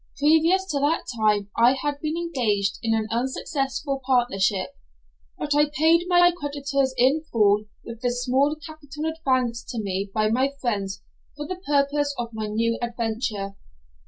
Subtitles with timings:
[0.17, 4.75] Previous to that time I had been engaged in an unsuccessful partnership,
[5.37, 10.27] but I paid my creditors in full with the small capital advanced to me by
[10.29, 11.03] my friends
[11.37, 13.53] for the purpose of my new adventure.